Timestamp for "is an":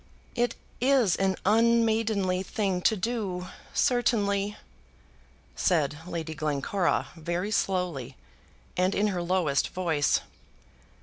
0.81-1.35